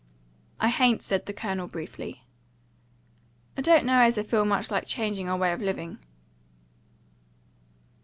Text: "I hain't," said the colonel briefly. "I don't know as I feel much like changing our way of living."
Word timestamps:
"I 0.59 0.69
hain't," 0.69 1.03
said 1.03 1.27
the 1.27 1.31
colonel 1.31 1.67
briefly. 1.67 2.23
"I 3.55 3.61
don't 3.61 3.85
know 3.85 3.99
as 4.01 4.17
I 4.17 4.23
feel 4.23 4.45
much 4.45 4.71
like 4.71 4.87
changing 4.87 5.29
our 5.29 5.37
way 5.37 5.53
of 5.53 5.61
living." 5.61 5.99